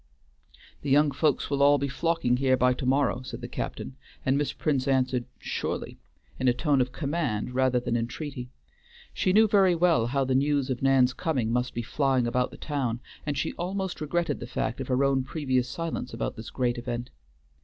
[0.81, 4.35] "The young folks will all be flocking here by to morrow," said the captain; and
[4.35, 5.99] Miss Prince answered "Surely,"
[6.39, 8.49] in a tone of command, rather than entreaty.
[9.13, 12.57] She knew very well how the news of Nan's coming must be flying about the
[12.57, 16.79] town, and she almost regretted the fact of her own previous silence about this great
[16.79, 17.11] event.